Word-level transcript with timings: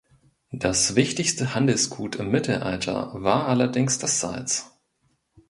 Das 0.53 0.95
wichtigste 0.95 1.53
Handelsgut 1.53 2.15
im 2.15 2.31
Mittelalter 2.31 3.11
war 3.21 3.47
allerdings 3.47 3.99
das 3.99 4.19
Salz. 4.19 4.75